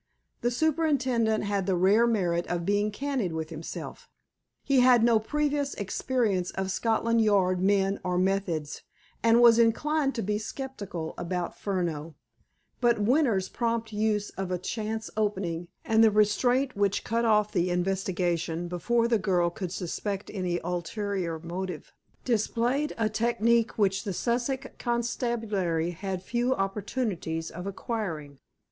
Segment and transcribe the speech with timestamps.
[0.41, 4.09] The superintendent had the rare merit of being candid with himself.
[4.63, 8.81] He had no previous experience of Scotland Yard men or methods,
[9.21, 12.15] and was inclined to be skeptical about Furneaux.
[12.79, 17.69] But Winter's prompt use of a chance opening, and the restraint which cut off the
[17.69, 21.93] investigation before the girl could suspect any ulterior motive,
[22.25, 28.39] displayed a technique which the Sussex Constabulary had few opportunities of acquiring.